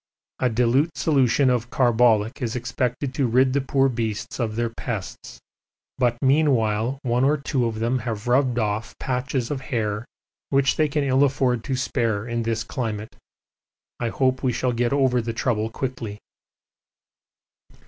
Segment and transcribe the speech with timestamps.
[0.39, 5.39] A dilute solution of carbolic is expected to rid the poor beasts of their pests,
[5.99, 10.07] but meanwhile one or two of them have rubbed off patches of hair
[10.49, 13.15] which they can ill afford to spare in this climate.
[13.99, 16.17] I hope we shall get over the trouble quickly.